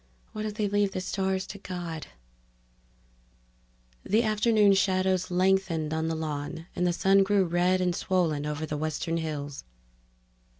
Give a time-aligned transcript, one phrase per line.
[0.31, 2.05] Why don't they leave the stars to God?_
[4.03, 8.65] The afternoon shadows lengthened on the lawn and the sun grew red and swollen over
[8.65, 9.63] the western hills.